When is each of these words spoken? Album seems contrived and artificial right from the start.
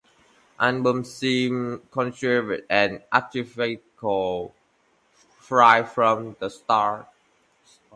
Album 0.59 1.03
seems 1.03 1.79
contrived 1.91 2.63
and 2.71 3.03
artificial 3.11 4.51
right 5.47 5.87
from 5.87 6.35
the 6.39 6.49
start. 6.49 7.07